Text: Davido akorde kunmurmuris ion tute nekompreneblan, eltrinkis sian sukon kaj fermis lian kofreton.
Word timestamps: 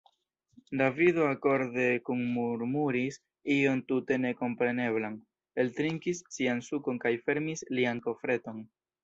Davido 0.81 1.23
akorde 1.33 1.83
kunmurmuris 2.07 3.19
ion 3.57 3.83
tute 3.91 4.17
nekompreneblan, 4.25 5.19
eltrinkis 5.65 6.25
sian 6.39 6.65
sukon 6.71 6.99
kaj 7.07 7.15
fermis 7.29 7.65
lian 7.79 8.03
kofreton. 8.09 8.67